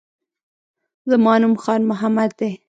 زما 1.09 1.33
نوم 1.41 1.55
خان 1.63 1.81
محمد 1.89 2.31
دی 2.39 2.51